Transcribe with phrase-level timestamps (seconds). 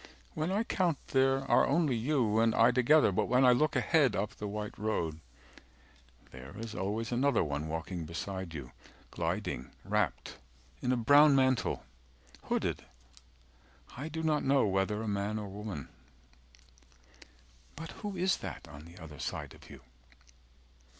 [0.33, 3.75] When I count, there are only you and I together 360 But when I look
[3.75, 5.19] ahead up the white road
[6.31, 8.71] There is always another one walking beside you
[9.11, 10.37] Gliding wrapt
[10.81, 11.83] in a brown mantle,
[12.45, 12.83] hooded
[13.95, 15.87] I do not know whether a man or a woman
[17.75, 19.81] —But who is that on the other side of you?